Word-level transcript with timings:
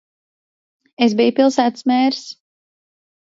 Es 1.07 1.15
biju 1.19 1.35
pilsētas 1.41 1.87
mērs. 1.93 2.25